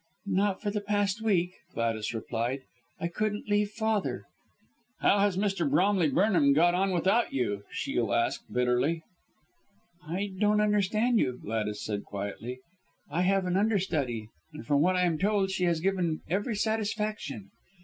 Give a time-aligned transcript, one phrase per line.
[0.25, 2.61] "Not for the past week," Gladys replied.
[2.99, 4.23] "I couldn't leave father."
[4.99, 5.69] "How has Mr.
[5.69, 9.03] Bromley Burnham got on without you?" Shiel asked bitterly.
[10.03, 12.61] "I don't understand you," Gladys said quietly.
[13.11, 17.51] "I have an understudy, and from what I am told she has given every satisfaction.